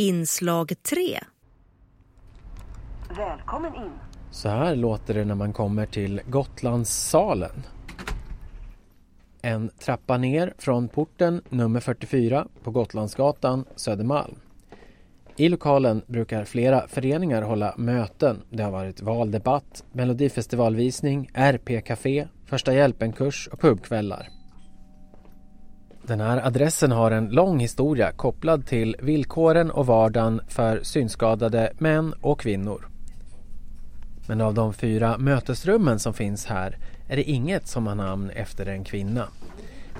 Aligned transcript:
Inslag 0.00 0.72
3 0.82 1.20
Välkommen 3.16 3.74
in. 3.74 3.90
Så 4.30 4.48
här 4.48 4.76
låter 4.76 5.14
det 5.14 5.24
när 5.24 5.34
man 5.34 5.52
kommer 5.52 5.86
till 5.86 6.20
Gotlandssalen. 6.26 7.62
En 9.42 9.70
trappa 9.78 10.18
ner 10.18 10.54
från 10.58 10.88
porten 10.88 11.42
nummer 11.48 11.80
44 11.80 12.46
på 12.62 12.70
Gotlandsgatan 12.70 13.64
Södermalm. 13.76 14.34
I 15.36 15.48
lokalen 15.48 16.02
brukar 16.06 16.44
flera 16.44 16.88
föreningar 16.88 17.42
hålla 17.42 17.74
möten. 17.78 18.42
Det 18.50 18.62
har 18.62 18.70
varit 18.70 19.02
valdebatt, 19.02 19.84
melodifestivalvisning, 19.92 21.30
RP-café, 21.34 22.28
första 22.46 22.74
hjälpen-kurs 22.74 23.48
och 23.52 23.60
pubkvällar. 23.60 24.39
Den 26.02 26.20
här 26.20 26.46
adressen 26.46 26.92
har 26.92 27.10
en 27.10 27.28
lång 27.28 27.60
historia 27.60 28.12
kopplad 28.12 28.66
till 28.66 28.96
villkoren 28.98 29.70
och 29.70 29.86
vardagen 29.86 30.40
för 30.48 30.80
synskadade 30.82 31.72
män 31.78 32.14
och 32.20 32.40
kvinnor. 32.40 32.88
Men 34.26 34.40
av 34.40 34.54
de 34.54 34.72
fyra 34.72 35.18
mötesrummen 35.18 35.98
som 35.98 36.14
finns 36.14 36.46
här 36.46 36.78
är 37.08 37.16
det 37.16 37.30
inget 37.30 37.68
som 37.68 37.86
har 37.86 37.94
namn 37.94 38.30
efter 38.30 38.66
en 38.66 38.84
kvinna. 38.84 39.28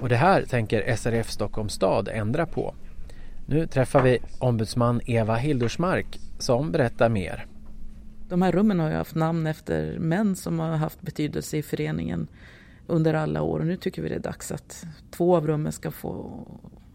Och 0.01 0.09
det 0.09 0.17
här 0.17 0.43
tänker 0.43 0.97
SRF 0.97 1.31
Stockholms 1.31 1.73
stad 1.73 2.09
ändra 2.09 2.47
på. 2.47 2.75
Nu 3.47 3.67
träffar 3.67 4.03
vi 4.03 4.19
ombudsman 4.39 5.01
Eva 5.07 5.37
Hildursmark 5.37 6.21
som 6.39 6.73
berättar 6.73 7.09
mer. 7.09 7.47
De 8.29 8.43
här 8.43 8.53
rummen 8.53 8.80
har 8.80 8.89
ju 8.89 8.95
haft 8.95 9.15
namn 9.15 9.47
efter 9.47 9.99
män 9.99 10.37
som 10.37 10.59
har 10.59 10.77
haft 10.77 11.03
betydelse 11.03 11.57
i 11.57 11.63
föreningen 11.63 12.27
under 12.91 13.15
alla 13.15 13.43
år 13.43 13.61
och 13.61 13.67
nu 13.67 13.77
tycker 13.77 14.03
vi 14.03 14.09
det 14.09 14.15
är 14.15 14.19
dags 14.19 14.53
att 14.53 14.87
två 15.11 15.37
av 15.37 15.47
rummen 15.47 15.73
ska 15.73 15.91
få 15.91 16.47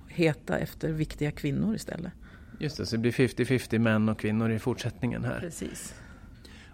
heta 0.07 0.57
efter 0.57 0.89
viktiga 0.89 1.31
kvinnor 1.31 1.75
istället. 1.75 2.13
Just 2.59 2.77
det, 2.77 2.85
så 2.85 2.95
det 2.95 2.99
blir 2.99 3.11
50-50 3.11 3.79
män 3.79 4.09
och 4.09 4.19
kvinnor 4.19 4.51
i 4.51 4.59
fortsättningen 4.59 5.23
här. 5.23 5.39
Precis. 5.39 5.95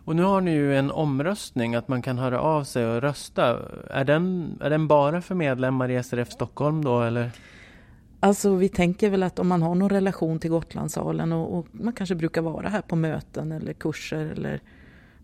Och 0.05 0.15
nu 0.15 0.23
har 0.23 0.41
ni 0.41 0.51
ju 0.51 0.77
en 0.77 0.91
omröstning 0.91 1.75
att 1.75 1.87
man 1.87 2.01
kan 2.01 2.17
höra 2.17 2.39
av 2.39 2.63
sig 2.63 2.85
och 2.85 3.01
rösta. 3.01 3.59
Är 3.89 4.05
den, 4.05 4.57
är 4.61 4.69
den 4.69 4.87
bara 4.87 5.21
för 5.21 5.35
medlemmar 5.35 5.91
i 5.91 6.03
SRF 6.03 6.31
Stockholm 6.31 6.83
då 6.83 7.01
eller? 7.01 7.31
Alltså 8.19 8.55
vi 8.55 8.69
tänker 8.69 9.09
väl 9.09 9.23
att 9.23 9.39
om 9.39 9.47
man 9.47 9.61
har 9.61 9.75
någon 9.75 9.89
relation 9.89 10.39
till 10.39 10.49
Gotlandssalen 10.49 11.31
och, 11.33 11.57
och 11.57 11.67
man 11.71 11.93
kanske 11.93 12.15
brukar 12.15 12.41
vara 12.41 12.69
här 12.69 12.81
på 12.81 12.95
möten 12.95 13.51
eller 13.51 13.73
kurser 13.73 14.25
eller 14.25 14.61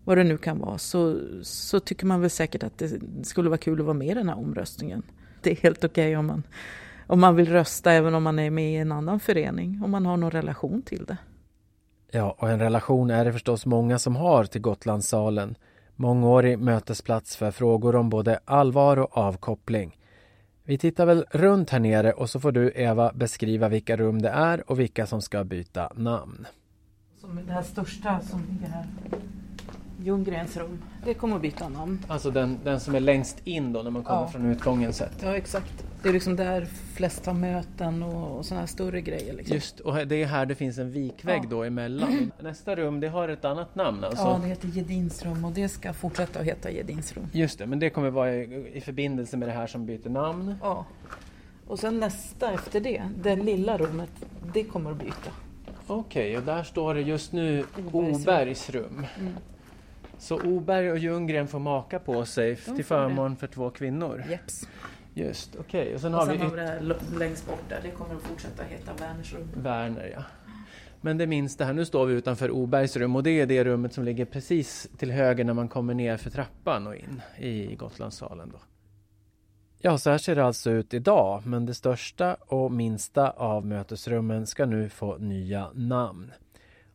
vad 0.08 0.18
det 0.18 0.24
nu 0.24 0.38
kan 0.38 0.58
vara 0.58 0.78
så, 0.78 1.20
så 1.42 1.80
tycker 1.80 2.06
man 2.06 2.20
väl 2.20 2.30
säkert 2.30 2.62
att 2.62 2.78
det 2.78 3.00
skulle 3.22 3.48
vara 3.48 3.58
kul 3.58 3.80
att 3.80 3.86
vara 3.86 3.94
med 3.94 4.08
i 4.08 4.14
den 4.14 4.28
här 4.28 4.38
omröstningen. 4.38 5.02
Det 5.42 5.50
är 5.50 5.56
helt 5.56 5.84
okej 5.84 6.06
okay 6.06 6.16
om, 6.16 6.26
man, 6.26 6.42
om 7.06 7.20
man 7.20 7.36
vill 7.36 7.48
rösta 7.48 7.92
även 7.92 8.14
om 8.14 8.22
man 8.22 8.38
är 8.38 8.50
med 8.50 8.72
i 8.72 8.76
en 8.76 8.92
annan 8.92 9.20
förening, 9.20 9.80
om 9.84 9.90
man 9.90 10.06
har 10.06 10.16
någon 10.16 10.30
relation 10.30 10.82
till 10.82 11.04
det. 11.04 11.16
Ja, 12.10 12.36
och 12.38 12.50
en 12.50 12.58
relation 12.58 13.10
är 13.10 13.24
det 13.24 13.32
förstås 13.32 13.66
många 13.66 13.98
som 13.98 14.16
har 14.16 14.44
till 14.44 14.60
Gotlandssalen. 14.60 15.54
Mångårig 15.96 16.58
mötesplats 16.58 17.36
för 17.36 17.50
frågor 17.50 17.96
om 17.96 18.10
både 18.10 18.40
allvar 18.44 18.96
och 18.96 19.16
avkoppling. 19.18 19.98
Vi 20.64 20.78
tittar 20.78 21.06
väl 21.06 21.24
runt 21.30 21.70
här 21.70 21.80
nere 21.80 22.12
och 22.12 22.30
så 22.30 22.40
får 22.40 22.52
du 22.52 22.72
Eva 22.74 23.12
beskriva 23.12 23.68
vilka 23.68 23.96
rum 23.96 24.22
det 24.22 24.30
är 24.30 24.70
och 24.70 24.80
vilka 24.80 25.06
som 25.06 25.22
ska 25.22 25.44
byta 25.44 25.92
namn. 25.94 26.46
Som 27.20 27.46
det 27.46 27.52
här 27.52 27.62
största 27.62 28.20
som 28.20 28.42
ligger 28.50 28.68
här. 28.68 28.86
Ljunggrens 30.02 30.56
rum. 30.56 30.82
Det 31.04 31.14
kommer 31.14 31.36
att 31.36 31.42
byta 31.42 31.68
namn. 31.68 32.04
Alltså 32.08 32.30
den, 32.30 32.58
den 32.64 32.80
som 32.80 32.94
är 32.94 33.00
längst 33.00 33.46
in 33.46 33.72
då 33.72 33.82
när 33.82 33.90
man 33.90 34.04
kommer 34.04 34.20
ja. 34.20 34.28
från 34.28 34.46
utgången 34.46 34.92
sett? 34.92 35.22
Ja 35.22 35.36
exakt. 35.36 35.84
Det 36.02 36.08
är 36.08 36.12
liksom 36.12 36.36
där 36.36 36.66
flest 36.94 37.26
har 37.26 37.34
möten 37.34 38.02
och, 38.02 38.36
och 38.36 38.46
sådana 38.46 38.60
här 38.60 38.66
större 38.66 39.00
grejer. 39.00 39.34
Liksom. 39.34 39.54
Just, 39.54 39.80
och 39.80 40.06
det 40.06 40.22
är 40.22 40.26
här 40.26 40.46
det 40.46 40.54
finns 40.54 40.78
en 40.78 40.90
vikvägg 40.90 41.40
ja. 41.44 41.48
då 41.50 41.64
emellan. 41.64 42.32
Nästa 42.40 42.76
rum 42.76 43.00
det 43.00 43.08
har 43.08 43.28
ett 43.28 43.44
annat 43.44 43.74
namn 43.74 44.04
alltså? 44.04 44.24
Ja, 44.24 44.38
det 44.42 44.48
heter 44.48 44.68
Gedins 44.68 45.24
rum 45.24 45.44
och 45.44 45.52
det 45.52 45.68
ska 45.68 45.92
fortsätta 45.92 46.38
att 46.38 46.46
heta 46.46 46.70
Gedins 46.70 47.12
rum. 47.12 47.26
Just 47.32 47.58
det, 47.58 47.66
men 47.66 47.78
det 47.78 47.90
kommer 47.90 48.10
vara 48.10 48.34
i, 48.34 48.70
i 48.74 48.80
förbindelse 48.80 49.36
med 49.36 49.48
det 49.48 49.52
här 49.52 49.66
som 49.66 49.86
byter 49.86 50.08
namn? 50.08 50.54
Ja. 50.62 50.86
Och 51.66 51.78
sen 51.78 52.00
nästa 52.00 52.52
efter 52.52 52.80
det, 52.80 53.02
det 53.22 53.36
lilla 53.36 53.78
rummet, 53.78 54.10
det 54.52 54.64
kommer 54.64 54.90
att 54.90 54.98
byta. 54.98 55.30
Okej, 55.86 56.30
okay, 56.30 56.36
och 56.36 56.42
där 56.42 56.62
står 56.62 56.94
det 56.94 57.00
just 57.00 57.32
nu 57.32 57.64
Obergs 57.92 58.70
rum. 58.70 59.06
Mm. 59.20 59.32
Så 60.18 60.40
Oberg 60.40 60.90
och 60.90 60.98
Ljunggren 60.98 61.48
får 61.48 61.58
maka 61.58 61.98
på 61.98 62.24
sig 62.24 62.56
till 62.56 62.84
förmån 62.84 63.36
för 63.36 63.46
två 63.46 63.70
kvinnor? 63.70 64.24
Jeps. 64.30 64.68
Just, 65.14 65.56
okej. 65.56 65.80
Okay. 65.80 65.94
Och 65.94 66.00
sen, 66.00 66.14
och 66.14 66.26
sen 66.26 66.40
har 66.40 66.50
vi, 66.50 66.62
har 66.62 66.80
vi 66.80 66.88
det 66.88 67.18
längst 67.18 67.46
bort 67.46 67.64
där, 67.68 67.80
det 67.82 67.90
kommer 67.90 68.14
att 68.14 68.22
fortsätta 68.22 68.62
heta 68.62 68.92
Werners 68.98 69.34
rum. 69.34 69.48
Werner, 69.54 70.12
ja. 70.14 70.22
Men 71.00 71.18
det 71.18 71.26
minsta 71.26 71.64
här, 71.64 71.72
nu 71.72 71.84
står 71.84 72.06
vi 72.06 72.14
utanför 72.14 72.50
Obergs 72.50 72.96
rum 72.96 73.16
och 73.16 73.22
det 73.22 73.30
är 73.30 73.46
det 73.46 73.64
rummet 73.64 73.92
som 73.92 74.04
ligger 74.04 74.24
precis 74.24 74.88
till 74.98 75.10
höger 75.10 75.44
när 75.44 75.54
man 75.54 75.68
kommer 75.68 75.94
ner 75.94 76.16
för 76.16 76.30
trappan 76.30 76.86
och 76.86 76.96
in 76.96 77.22
i 77.38 77.74
Gotlandssalen. 77.74 78.48
Då. 78.48 78.58
Ja, 79.78 79.98
så 79.98 80.10
här 80.10 80.18
ser 80.18 80.36
det 80.36 80.44
alltså 80.44 80.70
ut 80.70 80.94
idag, 80.94 81.42
men 81.46 81.66
det 81.66 81.74
största 81.74 82.34
och 82.34 82.72
minsta 82.72 83.30
av 83.30 83.66
mötesrummen 83.66 84.46
ska 84.46 84.66
nu 84.66 84.88
få 84.88 85.16
nya 85.18 85.70
namn. 85.74 86.32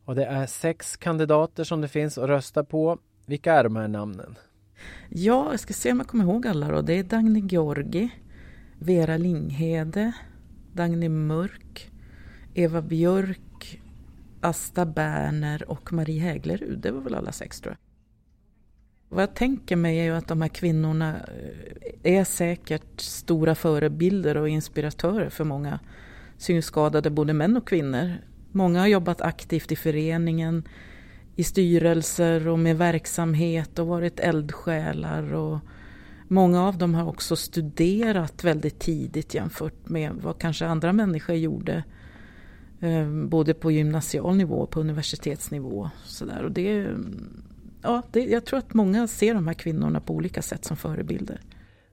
Och 0.04 0.14
det 0.14 0.24
är 0.24 0.46
sex 0.46 0.96
kandidater 0.96 1.64
som 1.64 1.80
det 1.80 1.88
finns 1.88 2.18
att 2.18 2.28
rösta 2.28 2.64
på 2.64 2.98
vilka 3.26 3.52
är 3.52 3.64
de 3.64 3.76
här 3.76 3.88
namnen? 3.88 4.34
Ja, 5.08 5.50
jag 5.50 5.60
ska 5.60 5.72
se 5.74 5.92
om 5.92 5.98
jag 5.98 6.06
kommer 6.06 6.24
ihåg 6.24 6.46
alla 6.46 6.68
då. 6.68 6.82
Det 6.82 6.92
är 6.92 7.04
Dagny 7.04 7.40
Georgi, 7.40 8.10
Vera 8.78 9.16
Linghede, 9.16 10.12
Dagny 10.72 11.08
Mörk, 11.08 11.90
Eva 12.54 12.82
Björk, 12.82 13.80
Asta 14.40 14.86
Berner 14.86 15.70
och 15.70 15.92
Marie 15.92 16.20
Häglerud. 16.20 16.78
Det 16.78 16.90
var 16.90 17.00
väl 17.00 17.14
alla 17.14 17.32
sex 17.32 17.60
tror 17.60 17.72
jag. 17.72 17.78
Vad 19.16 19.22
jag 19.22 19.34
tänker 19.34 19.76
mig 19.76 19.98
är 19.98 20.04
ju 20.04 20.14
att 20.14 20.28
de 20.28 20.42
här 20.42 20.48
kvinnorna 20.48 21.16
eh, 21.16 22.18
är 22.18 22.24
säkert 22.24 23.00
stora 23.00 23.54
förebilder 23.54 24.36
och 24.36 24.48
inspiratörer 24.48 25.30
för 25.30 25.44
många 25.44 25.80
synskadade, 26.36 27.10
både 27.10 27.32
män 27.32 27.56
och 27.56 27.68
kvinnor. 27.68 28.12
Många 28.52 28.80
har 28.80 28.86
jobbat 28.86 29.20
aktivt 29.20 29.72
i 29.72 29.76
föreningen, 29.76 30.68
i 31.36 31.44
styrelser 31.44 32.48
och 32.48 32.58
med 32.58 32.78
verksamhet 32.78 33.78
och 33.78 33.86
varit 33.86 34.20
eldsjälar. 34.20 35.34
Och 35.34 35.58
många 36.28 36.62
av 36.62 36.78
dem 36.78 36.94
har 36.94 37.08
också 37.08 37.36
studerat 37.36 38.44
väldigt 38.44 38.78
tidigt 38.78 39.34
jämfört 39.34 39.88
med 39.88 40.12
vad 40.22 40.38
kanske 40.38 40.66
andra 40.66 40.92
människor 40.92 41.36
gjorde. 41.36 41.84
Eh, 42.80 43.08
både 43.08 43.54
på 43.54 43.70
gymnasial 43.70 44.36
nivå 44.36 44.54
och 44.54 44.70
på 44.70 44.80
universitetsnivå. 44.80 45.90
Så 46.04 46.24
där. 46.24 46.42
Och 46.42 46.52
det, 46.52 46.88
ja, 47.82 48.02
det, 48.10 48.24
jag 48.24 48.44
tror 48.44 48.58
att 48.58 48.74
många 48.74 49.08
ser 49.08 49.34
de 49.34 49.46
här 49.46 49.54
kvinnorna 49.54 50.00
på 50.00 50.14
olika 50.14 50.42
sätt 50.42 50.64
som 50.64 50.76
förebilder. 50.76 51.40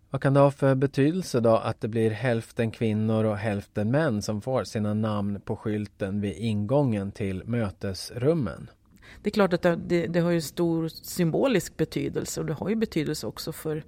Vad 0.09 0.21
kan 0.21 0.33
det 0.33 0.39
ha 0.39 0.51
för 0.51 0.75
betydelse 0.75 1.39
då 1.39 1.57
att 1.57 1.81
det 1.81 1.87
blir 1.87 2.11
hälften 2.11 2.71
kvinnor 2.71 3.23
och 3.23 3.37
hälften 3.37 3.91
män 3.91 4.21
som 4.21 4.41
får 4.41 4.63
sina 4.63 4.93
namn 4.93 5.41
på 5.45 5.55
skylten 5.55 6.21
vid 6.21 6.33
ingången 6.37 7.11
till 7.11 7.43
mötesrummen? 7.45 8.69
Det 9.21 9.29
är 9.29 9.31
klart 9.31 9.53
att 9.53 9.61
det, 9.61 10.07
det, 10.07 10.19
har 10.19 10.31
ju 10.31 10.41
stor 10.41 10.87
symbolisk 10.87 11.77
betydelse 11.77 12.39
och 12.39 12.45
det 12.45 12.53
har 12.53 12.69
ju 12.69 12.75
betydelse 12.75 13.27
också 13.27 13.51
för 13.51 13.83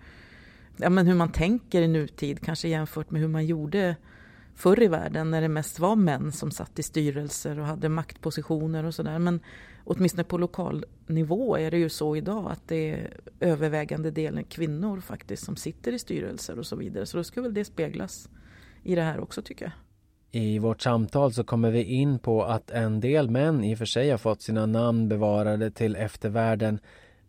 ja, 0.77 0.89
men 0.89 1.07
hur 1.07 1.15
man 1.15 1.31
tänker 1.31 1.81
i 1.81 1.87
nutid, 1.87 2.41
kanske 2.41 2.67
jämfört 2.67 3.11
med 3.11 3.21
hur 3.21 3.27
man 3.27 3.45
gjorde 3.45 3.95
förr 4.55 4.83
i 4.83 4.87
världen 4.87 5.31
när 5.31 5.41
det 5.41 5.47
mest 5.47 5.79
var 5.79 5.95
män 5.95 6.31
som 6.31 6.51
satt 6.51 6.79
i 6.79 6.83
styrelser 6.83 7.59
och 7.59 7.65
hade 7.65 7.89
maktpositioner 7.89 8.83
och 8.83 8.95
sådär. 8.95 9.19
Men 9.19 9.39
åtminstone 9.83 10.23
på 10.23 10.37
lokal 10.37 10.85
nivå 11.07 11.57
är 11.57 11.71
det 11.71 11.77
ju 11.77 11.89
så 11.89 12.15
idag 12.15 12.51
att 12.51 12.67
det 12.67 12.91
är 12.91 13.17
övervägande 13.39 14.11
delen 14.11 14.43
kvinnor 14.43 14.99
faktiskt 14.99 15.45
som 15.45 15.55
sitter 15.55 15.91
i 15.91 15.99
styrelser 15.99 16.59
och 16.59 16.65
så 16.65 16.75
vidare. 16.75 17.05
Så 17.05 17.17
då 17.17 17.23
ska 17.23 17.41
väl 17.41 17.53
det 17.53 17.65
speglas 17.65 18.29
i 18.83 18.95
det 18.95 19.01
här 19.01 19.19
också 19.19 19.41
tycker 19.41 19.65
jag. 19.65 19.73
I 20.35 20.59
vårt 20.59 20.81
samtal 20.81 21.33
så 21.33 21.43
kommer 21.43 21.71
vi 21.71 21.83
in 21.83 22.19
på 22.19 22.43
att 22.43 22.71
en 22.71 22.99
del 22.99 23.29
män 23.29 23.63
i 23.63 23.73
och 23.73 23.77
för 23.77 23.85
sig 23.85 24.11
har 24.11 24.17
fått 24.17 24.41
sina 24.41 24.65
namn 24.65 25.09
bevarade 25.09 25.71
till 25.71 25.95
eftervärlden 25.95 26.79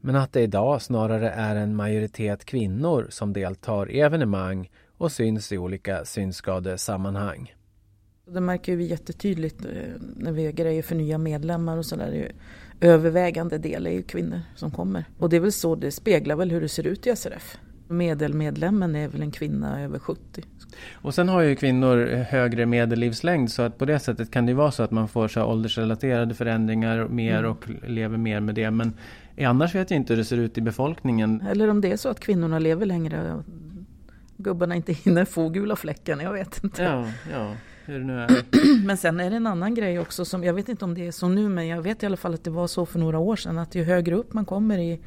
men 0.01 0.17
att 0.17 0.33
det 0.33 0.41
idag 0.41 0.83
snarare 0.83 1.31
är 1.31 1.57
en 1.57 1.77
majoritet 1.77 2.45
kvinnor 2.45 3.07
som 3.11 3.33
deltar 3.33 3.91
i 3.91 4.01
evenemang 4.01 4.71
och 4.97 5.13
syns 5.13 5.53
i 5.53 5.59
olika 5.59 6.05
synskadesammanhang. 6.05 7.55
Det 8.27 8.41
märker 8.41 8.77
vi 8.77 8.85
jättetydligt 8.85 9.65
eh, 9.65 9.71
när 10.17 10.33
vi 10.33 10.43
gör 10.43 10.53
grejer 10.53 10.83
för 10.83 10.95
nya 10.95 11.19
medlemmar 11.19 11.79
och 11.79 11.87
sådär. 11.87 12.33
Övervägande 12.81 13.59
del 13.59 13.87
är 13.87 13.91
ju 13.91 14.03
kvinnor 14.03 14.41
som 14.57 14.71
kommer. 14.71 15.05
Och 15.19 15.29
det 15.29 15.37
är 15.37 15.41
väl 15.41 15.53
så, 15.53 15.75
det 15.75 15.91
speglar 15.91 16.37
väl 16.37 16.51
hur 16.51 16.61
det 16.61 16.69
ser 16.69 16.87
ut 16.87 17.07
i 17.07 17.17
SRF. 17.17 17.59
Medelmedlemmen 17.89 18.97
är 18.97 19.09
väl 19.09 19.23
en 19.23 19.31
kvinna 19.31 19.83
över 19.83 19.99
70. 19.99 20.43
Och 20.93 21.15
sen 21.15 21.29
har 21.29 21.41
ju 21.41 21.57
kvinnor 21.57 22.25
högre 22.31 22.67
medellivslängd 22.67 23.51
så 23.51 23.63
att 23.63 23.79
på 23.79 23.85
det 23.85 23.99
sättet 23.99 24.31
kan 24.31 24.47
det 24.47 24.55
vara 24.55 24.71
så 24.71 24.83
att 24.83 24.91
man 24.91 25.09
får 25.09 25.29
så 25.29 25.45
åldersrelaterade 25.45 26.35
förändringar 26.35 27.09
mer 27.09 27.39
mm. 27.39 27.51
och 27.51 27.65
lever 27.89 28.17
mer 28.17 28.41
med 28.41 28.55
det. 28.55 28.71
Men 28.71 28.93
annars 29.39 29.75
vet 29.75 29.91
jag 29.91 29.97
inte 29.97 30.13
hur 30.13 30.19
det 30.19 30.25
ser 30.25 30.37
ut 30.37 30.59
i 30.59 30.61
befolkningen. 30.61 31.41
Eller 31.51 31.71
om 31.71 31.81
det 31.81 31.93
är 31.93 31.97
så 31.97 32.09
att 32.09 32.21
kvinnorna 32.21 32.59
lever 32.59 32.87
längre 32.87 33.33
och 33.33 33.43
gubbarna 34.37 34.75
inte 34.75 34.93
hinner 34.93 35.25
få 35.25 35.49
gula 35.49 35.77
fläcken, 35.77 36.21
jag 36.21 36.33
vet 36.33 36.65
inte. 36.65 36.83
Ja, 36.83 37.07
ja. 37.33 37.53
hur 37.85 37.99
det 37.99 38.05
nu 38.05 38.21
är. 38.21 38.31
Men 38.87 38.97
sen 38.97 39.21
är 39.21 39.31
det 39.31 39.37
en 39.37 39.47
annan 39.47 39.75
grej 39.75 39.99
också 39.99 40.25
som 40.25 40.45
jag 40.45 40.55
vet 40.55 40.69
inte 40.69 40.85
om 40.85 40.95
det 40.95 41.07
är 41.07 41.13
så 41.13 41.29
nu 41.29 41.49
men 41.49 41.67
jag 41.67 41.83
vet 41.83 42.03
i 42.03 42.07
alla 42.07 42.17
fall 42.17 42.35
att 42.35 42.45
det 42.45 42.51
var 42.51 42.67
så 42.67 42.87
för 42.87 42.99
några 42.99 43.19
år 43.19 43.37
sedan 43.37 43.59
att 43.59 43.75
ju 43.75 43.85
högre 43.85 44.15
upp 44.15 44.33
man 44.33 44.45
kommer 44.45 44.79
i 44.79 45.01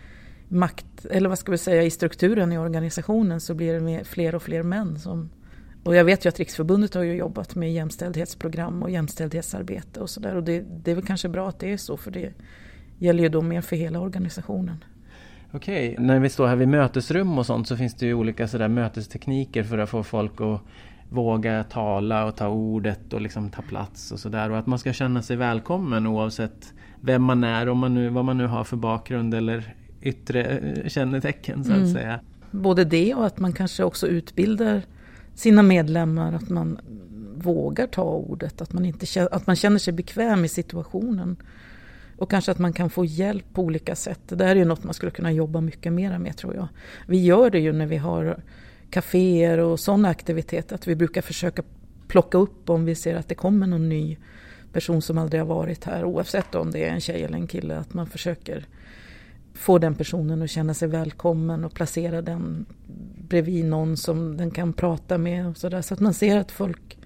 makt 0.48 1.06
eller 1.06 1.30
vad 1.30 1.40
ska 1.40 1.52
vi 1.52 1.58
säga 1.58 1.84
i 1.84 1.90
strukturen 1.90 2.54
i 2.54 2.58
organisationen 2.58 3.42
så 3.42 3.54
blir 3.54 3.80
det 3.80 4.04
fler 4.04 4.36
och 4.36 4.44
fler 4.44 4.64
män 4.64 5.00
som 5.00 5.30
och 5.84 5.96
jag 5.96 6.04
vet 6.04 6.26
ju 6.26 6.30
att 6.30 6.40
Riksförbundet 6.40 6.94
har 6.94 7.04
ju 7.04 7.14
jobbat 7.14 7.56
med 7.56 7.74
jämställdhetsprogram 7.74 8.84
och 8.84 8.90
jämställdhetsarbete 8.90 10.00
och 10.00 10.10
sådär 10.10 10.36
och 10.36 10.44
det, 10.44 10.64
det 10.84 10.92
är 10.92 10.96
väl 10.96 11.06
kanske 11.06 11.30
bra 11.30 11.50
att 11.50 11.60
det 11.60 11.74
är 11.74 11.78
så 11.78 11.98
för 11.98 12.12
det 12.12 12.34
gäller 12.98 13.24
ju 13.24 13.30
då 13.30 13.42
mer 13.42 13.62
för 13.62 13.76
hela 13.76 14.00
organisationen. 14.00 14.84
Okej, 15.52 15.96
när 16.00 16.20
vi 16.20 16.30
står 16.30 16.48
här 16.48 16.56
vid 16.56 16.68
mötesrum 16.68 17.38
och 17.38 17.46
sånt 17.46 17.68
så 17.68 17.78
finns 17.78 17.96
det 17.96 18.06
ju 18.06 18.14
olika 18.14 18.48
sådär 18.48 18.68
mötestekniker 18.68 19.64
för 19.64 19.78
att 19.78 19.90
få 19.90 20.04
folk 20.04 20.42
att 20.42 20.62
våga 21.10 21.64
tala 21.64 22.26
och 22.26 22.36
ta 22.36 22.48
ordet 22.48 23.14
och 23.14 23.22
liksom 23.22 23.50
ta 23.50 23.62
plats 23.62 24.12
och 24.12 24.20
sådär. 24.20 24.52
Och 24.52 24.58
att 24.58 24.68
man 24.68 24.80
ska 24.80 24.94
känna 24.94 25.22
sig 25.22 25.36
välkommen 25.36 26.08
oavsett 26.08 26.74
vem 27.02 27.24
man 27.24 27.44
är, 27.44 27.70
om 27.70 27.78
man 27.78 27.94
nu, 27.94 28.10
vad 28.10 28.26
man 28.26 28.38
nu 28.38 28.48
har 28.48 28.64
för 28.64 28.78
bakgrund 28.78 29.34
eller 29.34 29.76
yttre 30.02 30.44
eh, 30.44 30.88
kännetecken 30.88 31.64
så 31.64 31.72
att 31.72 31.78
mm. 31.78 31.94
säga. 31.94 32.20
Både 32.52 32.86
det 32.86 33.14
och 33.14 33.26
att 33.26 33.40
man 33.40 33.54
kanske 33.54 33.84
också 33.84 34.08
utbildar 34.08 34.82
sina 35.36 35.62
medlemmar 35.62 36.34
att 36.34 36.50
man 36.50 36.80
vågar 37.36 37.88
ta 37.88 38.04
ordet, 38.04 38.62
att 38.62 38.74
man, 38.74 38.86
inte, 38.86 39.28
att 39.32 39.48
man 39.48 39.56
känner 39.56 39.80
sig 39.80 39.94
bekväm 39.94 40.46
i 40.46 40.48
situationen. 40.48 41.38
Och 42.18 42.32
kanske 42.32 42.52
att 42.52 42.60
man 42.60 42.74
kan 42.74 42.90
få 42.90 43.06
hjälp 43.06 43.54
på 43.54 43.62
olika 43.62 43.96
sätt. 43.96 44.20
Det 44.28 44.36
där 44.36 44.48
är 44.48 44.56
ju 44.56 44.66
något 44.66 44.84
man 44.84 44.94
skulle 44.94 45.12
kunna 45.12 45.32
jobba 45.32 45.62
mycket 45.62 45.94
mer 45.94 46.18
med 46.18 46.38
tror 46.38 46.56
jag. 46.56 46.68
Vi 47.08 47.24
gör 47.24 47.50
det 47.50 47.60
ju 47.60 47.74
när 47.74 47.86
vi 47.86 47.98
har 47.98 48.40
kaféer 48.90 49.58
och 49.58 49.80
sådana 49.80 50.10
aktiviteter. 50.10 50.76
Att 50.76 50.88
vi 50.88 50.96
brukar 50.96 51.22
försöka 51.22 51.64
plocka 52.08 52.38
upp 52.38 52.70
om 52.70 52.86
vi 52.86 52.96
ser 52.96 53.16
att 53.16 53.28
det 53.28 53.36
kommer 53.36 53.68
någon 53.68 53.90
ny 53.90 54.18
person 54.74 55.02
som 55.02 55.18
aldrig 55.18 55.42
har 55.42 55.48
varit 55.48 55.84
här. 55.84 56.06
Oavsett 56.06 56.56
om 56.56 56.72
det 56.72 56.86
är 56.86 56.90
en 56.90 57.02
tjej 57.02 57.24
eller 57.24 57.38
en 57.38 57.48
kille. 57.48 57.78
Att 57.78 57.94
man 57.94 58.08
försöker 58.08 58.66
få 59.58 59.78
den 59.78 59.96
personen 59.96 60.42
att 60.42 60.50
känna 60.50 60.74
sig 60.74 60.88
välkommen 60.88 61.66
och 61.66 61.74
placera 61.74 62.22
den 62.22 62.66
bredvid 63.30 63.66
någon 63.66 63.98
som 63.98 64.38
den 64.38 64.52
kan 64.52 64.74
prata 64.74 65.18
med. 65.18 65.48
Och 65.48 65.58
så, 65.58 65.70
där, 65.70 65.82
så 65.82 65.94
att 65.94 66.00
man 66.00 66.14
ser 66.14 66.38
att 66.38 66.52
folk 66.52 66.98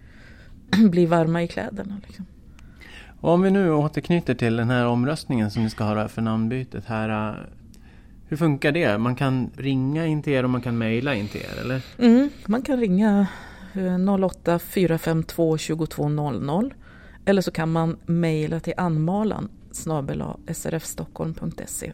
blir 0.92 1.08
varma 1.08 1.44
i 1.44 1.48
kläderna. 1.48 2.02
Liksom. 2.08 2.26
Om 3.22 3.42
vi 3.42 3.52
nu 3.52 3.72
återknyter 3.72 4.34
till 4.34 4.56
den 4.56 4.70
här 4.70 4.86
omröstningen 4.86 5.52
som 5.52 5.64
ni 5.64 5.70
ska 5.70 5.84
ha 5.84 6.08
för 6.08 6.22
namnbytet 6.22 6.86
här. 6.86 7.50
Hur 8.28 8.38
funkar 8.38 8.72
det? 8.72 8.98
Man 8.98 9.16
kan 9.16 9.52
ringa 9.58 10.06
in 10.06 10.24
till 10.24 10.34
er 10.34 10.44
och 10.44 10.50
man 10.50 10.62
kan 10.62 10.78
mejla 10.78 11.16
in 11.16 11.28
till 11.28 11.42
er 11.42 11.62
eller? 11.62 11.82
Mm, 11.98 12.30
man 12.46 12.62
kan 12.62 12.80
ringa 12.80 13.28
08 14.22 14.60
452 14.60 15.58
2200 15.58 16.70
eller 17.26 17.42
så 17.42 17.52
kan 17.52 17.72
man 17.72 17.98
mejla 18.06 18.60
till 18.60 18.74
anmalan 18.78 19.50
srfstockholm.se 20.52 21.92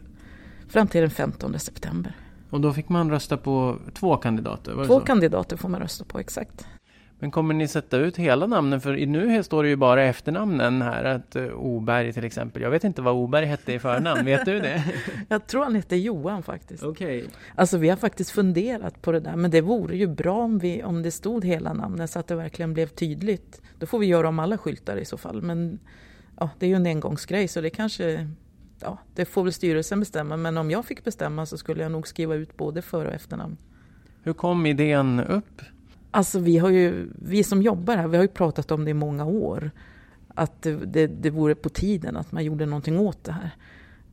fram 0.68 0.86
till 0.88 1.00
den 1.00 1.10
15 1.10 1.58
september. 1.58 2.12
Och 2.50 2.60
då 2.60 2.72
fick 2.72 2.88
man 2.88 3.10
rösta 3.10 3.36
på 3.36 3.76
två 3.94 4.16
kandidater? 4.16 4.84
två 4.86 5.00
kandidater 5.00 5.56
får 5.56 5.68
man 5.68 5.80
rösta 5.80 6.04
på, 6.04 6.18
exakt. 6.18 6.66
Men 7.20 7.30
kommer 7.30 7.54
ni 7.54 7.68
sätta 7.68 7.96
ut 7.96 8.16
hela 8.16 8.46
namnen? 8.46 8.80
För 8.80 9.06
nu 9.06 9.42
står 9.42 9.62
det 9.62 9.68
ju 9.68 9.76
bara 9.76 10.04
efternamnen 10.04 10.82
här. 10.82 11.04
Att 11.04 11.36
uh, 11.36 11.52
Oberg 11.52 12.12
till 12.12 12.24
exempel. 12.24 12.62
Jag 12.62 12.70
vet 12.70 12.84
inte 12.84 13.02
vad 13.02 13.14
Oberg 13.14 13.46
hette 13.46 13.72
i 13.72 13.78
förnamn. 13.78 14.24
vet 14.24 14.44
du 14.44 14.60
det? 14.60 14.84
Jag 15.28 15.46
tror 15.46 15.64
han 15.64 15.74
hette 15.74 15.96
Johan 15.96 16.42
faktiskt. 16.42 16.82
Okej. 16.82 17.18
Okay. 17.18 17.30
Alltså 17.54 17.78
vi 17.78 17.88
har 17.88 17.96
faktiskt 17.96 18.30
funderat 18.30 19.02
på 19.02 19.12
det 19.12 19.20
där. 19.20 19.36
Men 19.36 19.50
det 19.50 19.60
vore 19.60 19.96
ju 19.96 20.06
bra 20.06 20.38
om, 20.38 20.58
vi, 20.58 20.82
om 20.82 21.02
det 21.02 21.10
stod 21.10 21.44
hela 21.44 21.72
namnet 21.72 22.10
så 22.10 22.18
att 22.18 22.26
det 22.26 22.34
verkligen 22.34 22.74
blev 22.74 22.86
tydligt. 22.86 23.62
Då 23.78 23.86
får 23.86 23.98
vi 23.98 24.06
göra 24.06 24.28
om 24.28 24.38
alla 24.38 24.58
skyltar 24.58 24.96
i 24.96 25.04
så 25.04 25.16
fall. 25.16 25.42
Men 25.42 25.78
ja, 26.40 26.50
det 26.58 26.66
är 26.66 26.70
ju 26.70 26.76
en 26.76 26.86
engångsgrej 26.86 27.48
så 27.48 27.60
det 27.60 27.70
kanske 27.70 28.28
ja, 28.80 28.98
det 29.14 29.24
får 29.24 29.44
väl 29.44 29.52
styrelsen 29.52 30.00
bestämma. 30.00 30.36
Men 30.36 30.58
om 30.58 30.70
jag 30.70 30.84
fick 30.84 31.04
bestämma 31.04 31.46
så 31.46 31.58
skulle 31.58 31.82
jag 31.82 31.92
nog 31.92 32.08
skriva 32.08 32.34
ut 32.34 32.56
både 32.56 32.82
för 32.82 33.04
och 33.04 33.12
efternamn. 33.12 33.56
Hur 34.22 34.32
kom 34.32 34.66
idén 34.66 35.20
upp? 35.20 35.62
Alltså 36.10 36.38
vi, 36.38 36.58
har 36.58 36.70
ju, 36.70 37.08
vi 37.14 37.44
som 37.44 37.62
jobbar 37.62 37.96
här, 37.96 38.08
vi 38.08 38.16
har 38.16 38.24
ju 38.24 38.28
pratat 38.28 38.70
om 38.70 38.84
det 38.84 38.90
i 38.90 38.94
många 38.94 39.24
år. 39.24 39.70
Att 40.34 40.62
det, 40.62 40.74
det, 40.74 41.06
det 41.06 41.30
vore 41.30 41.54
på 41.54 41.68
tiden 41.68 42.16
att 42.16 42.32
man 42.32 42.44
gjorde 42.44 42.66
någonting 42.66 42.98
åt 42.98 43.24
det 43.24 43.32
här. 43.32 43.50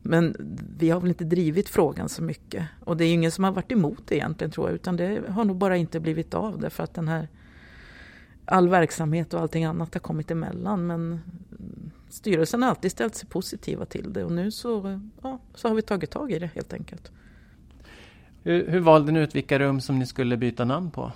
Men 0.01 0.35
vi 0.77 0.89
har 0.89 1.00
väl 1.00 1.09
inte 1.09 1.23
drivit 1.23 1.69
frågan 1.69 2.09
så 2.09 2.23
mycket. 2.23 2.65
Och 2.83 2.97
det 2.97 3.03
är 3.03 3.07
ju 3.07 3.13
ingen 3.13 3.31
som 3.31 3.44
har 3.44 3.51
varit 3.51 3.71
emot 3.71 4.01
det 4.07 4.15
egentligen 4.15 4.51
tror 4.51 4.67
jag. 4.67 4.75
Utan 4.75 4.95
det 4.95 5.21
har 5.29 5.45
nog 5.45 5.57
bara 5.57 5.77
inte 5.77 6.00
blivit 6.00 6.33
av 6.33 6.59
därför 6.59 6.83
att 6.83 6.94
den 6.94 7.07
här 7.07 7.27
all 8.45 8.69
verksamhet 8.69 9.33
och 9.33 9.41
allting 9.41 9.65
annat 9.65 9.94
har 9.94 10.00
kommit 10.00 10.31
emellan. 10.31 10.88
Men 10.88 11.19
styrelsen 12.10 12.62
har 12.62 12.69
alltid 12.69 12.92
ställt 12.92 13.16
sig 13.16 13.30
positiva 13.30 13.86
till 13.86 14.13
det 14.13 14.24
och 14.24 14.31
nu 14.31 14.52
så, 14.52 15.00
ja, 15.22 15.40
så 15.54 15.68
har 15.68 15.75
vi 15.75 15.81
tagit 15.81 16.12
tag 16.12 16.31
i 16.31 16.40
det 16.40 16.50
helt 16.56 16.74
enkelt. 16.74 17.12
Hur, 18.44 18.68
hur 18.68 18.80
valde 18.80 19.12
ni 19.12 19.19
ut 19.19 19.36
vilka 19.36 19.60
rum 19.60 19.81
som 19.81 20.00
ni 20.00 20.06
skulle 20.06 20.38
byta 20.38 20.66
namn 20.66 20.92
på? 20.92 21.12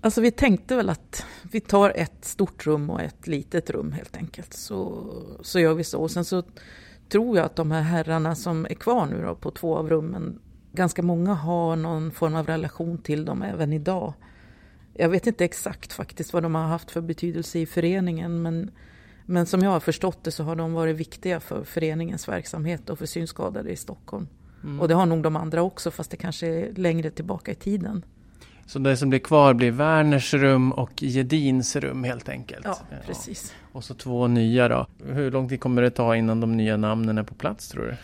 Alltså 0.00 0.20
vi 0.20 0.30
tänkte 0.30 0.76
väl 0.76 0.90
att 0.90 1.26
vi 1.42 1.60
tar 1.60 1.92
ett 1.96 2.24
stort 2.24 2.66
rum 2.66 2.90
och 2.90 3.00
ett 3.00 3.26
litet 3.26 3.70
rum 3.70 3.92
helt 3.92 4.16
enkelt. 4.16 4.52
Så, 4.52 5.04
så 5.42 5.60
gör 5.60 5.74
vi 5.74 5.84
så. 5.84 6.00
Och 6.00 6.10
sen 6.10 6.24
så 6.24 6.42
tror 7.08 7.36
jag 7.36 7.46
att 7.46 7.56
de 7.56 7.70
här 7.70 7.82
herrarna 7.82 8.34
som 8.34 8.64
är 8.64 8.74
kvar 8.74 9.06
nu 9.06 9.22
då 9.22 9.34
på 9.34 9.50
två 9.50 9.76
av 9.76 9.88
rummen, 9.88 10.38
ganska 10.72 11.02
många 11.02 11.34
har 11.34 11.76
någon 11.76 12.10
form 12.10 12.34
av 12.34 12.46
relation 12.46 12.98
till 12.98 13.24
dem 13.24 13.42
även 13.42 13.72
idag. 13.72 14.14
Jag 14.94 15.08
vet 15.08 15.26
inte 15.26 15.44
exakt 15.44 15.92
faktiskt 15.92 16.32
vad 16.32 16.42
de 16.42 16.54
har 16.54 16.66
haft 16.66 16.90
för 16.90 17.00
betydelse 17.00 17.58
i 17.58 17.66
föreningen 17.66 18.42
men, 18.42 18.70
men 19.32 19.46
som 19.46 19.62
jag 19.62 19.70
har 19.70 19.80
förstått 19.80 20.24
det 20.24 20.30
så 20.30 20.44
har 20.44 20.56
de 20.56 20.72
varit 20.72 20.96
viktiga 20.96 21.40
för 21.40 21.64
föreningens 21.64 22.28
verksamhet 22.28 22.90
och 22.90 22.98
för 22.98 23.06
synskadade 23.06 23.70
i 23.70 23.76
Stockholm. 23.76 24.28
Mm. 24.62 24.80
Och 24.80 24.88
det 24.88 24.94
har 24.94 25.06
nog 25.06 25.22
de 25.22 25.36
andra 25.36 25.62
också 25.62 25.90
fast 25.90 26.10
det 26.10 26.16
kanske 26.16 26.46
är 26.46 26.74
längre 26.74 27.10
tillbaka 27.10 27.52
i 27.52 27.54
tiden. 27.54 28.04
Så 28.66 28.78
det 28.78 28.96
som 28.96 29.08
blir 29.08 29.18
kvar 29.18 29.54
blir 29.54 29.70
Werners 29.70 30.34
rum 30.34 30.72
och 30.72 31.02
Gedins 31.02 31.76
rum 31.76 32.04
helt 32.04 32.28
enkelt? 32.28 32.64
Ja, 32.64 32.78
precis. 33.06 33.52
Ja. 33.54 33.68
Och 33.78 33.84
så 33.84 33.94
två 33.94 34.26
nya 34.26 34.68
då. 34.68 34.86
Hur 35.06 35.30
lång 35.30 35.48
tid 35.48 35.60
kommer 35.60 35.82
det 35.82 35.90
ta 35.90 36.16
innan 36.16 36.40
de 36.40 36.56
nya 36.56 36.76
namnen 36.76 37.18
är 37.18 37.22
på 37.22 37.34
plats 37.34 37.68
tror 37.68 37.82
du? 37.82 37.96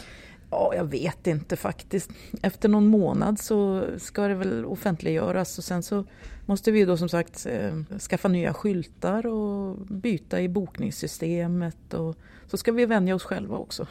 Ja, 0.51 0.73
jag 0.75 0.85
vet 0.85 1.27
inte 1.27 1.57
faktiskt. 1.57 2.11
Efter 2.43 2.69
någon 2.69 2.87
månad 2.87 3.39
så 3.39 3.85
ska 3.99 4.29
det 4.29 4.35
väl 4.35 4.65
offentliggöras 4.65 5.59
och 5.59 5.65
sen 5.65 5.83
så 5.83 6.05
måste 6.47 6.71
vi 6.71 6.85
då 6.85 6.97
som 6.97 7.09
sagt 7.09 7.47
eh, 7.47 7.99
skaffa 7.99 8.29
nya 8.29 8.55
skyltar 8.55 9.27
och 9.27 9.77
byta 9.77 10.41
i 10.41 10.49
bokningssystemet 10.49 11.95
och 11.95 12.17
så 12.47 12.57
ska 12.57 12.73
vi 12.73 12.87
vänja 12.87 13.15
oss 13.15 13.25
själva 13.25 13.57
också. 13.57 13.87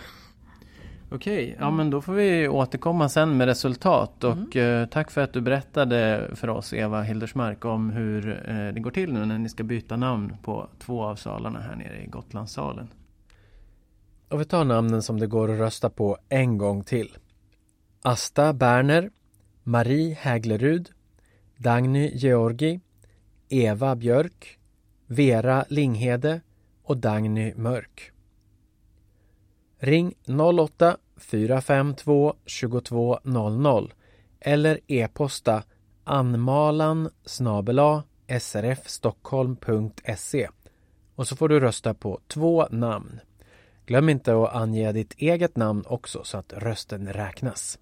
Okej, 1.11 1.56
ja 1.59 1.71
men 1.71 1.90
då 1.90 2.02
får 2.02 2.14
vi 2.14 2.47
återkomma 2.47 3.09
sen 3.09 3.37
med 3.37 3.47
resultat 3.47 4.23
och 4.23 4.56
mm. 4.56 4.81
eh, 4.81 4.87
tack 4.87 5.11
för 5.11 5.21
att 5.21 5.33
du 5.33 5.42
berättade 5.42 6.30
för 6.35 6.47
oss 6.47 6.73
Eva 6.73 7.02
Hildersmark 7.02 7.66
om 7.66 7.90
hur 7.90 8.30
eh, 8.49 8.73
det 8.73 8.80
går 8.80 8.92
till 8.92 9.14
nu 9.14 9.26
när 9.26 9.37
ni 9.37 9.49
ska 9.49 9.64
byta 9.64 9.97
namn 9.97 10.37
på 10.44 10.68
två 10.80 11.04
av 11.04 11.16
salarna 11.16 11.59
här 11.59 11.76
nere 11.76 12.04
i 12.04 12.07
Gotlandssalen. 12.07 12.87
Och 14.30 14.42
vi 14.42 14.46
tar 14.46 14.66
namnen 14.66 15.04
som 15.04 15.19
det 15.19 15.28
går 15.28 15.52
att 15.52 15.60
rösta 15.60 15.90
på 15.90 16.18
en 16.30 16.57
gång 16.57 16.84
till. 16.84 17.18
Asta 18.02 18.54
Berner, 18.54 19.12
Marie 19.64 20.14
Häglerud, 20.14 20.90
Dagny 21.57 22.12
Georgi, 22.14 22.80
Eva 23.50 23.96
Björk, 23.96 24.60
Vera 25.07 25.66
Linghede 25.69 26.42
och 26.84 26.98
Dagny 26.98 27.54
Mörk. 27.56 28.12
Ring 29.80 30.14
08 30.60 30.98
452 31.18 32.36
2200 32.62 33.84
eller 34.40 34.80
e-posta 34.88 35.64
anmalan 36.04 37.10
srfstockholm.se 38.40 40.50
och 41.16 41.28
så 41.28 41.36
får 41.36 41.50
du 41.50 41.60
rösta 41.60 41.94
på 41.94 42.19
två 42.28 42.68
namn. 42.72 43.19
Glöm 43.87 44.09
inte 44.09 44.44
att 44.44 44.56
ange 44.56 44.91
ditt 44.91 45.13
eget 45.17 45.56
namn 45.57 45.83
också 45.87 46.23
så 46.23 46.37
att 46.37 46.53
rösten 46.53 47.13
räknas. 47.13 47.79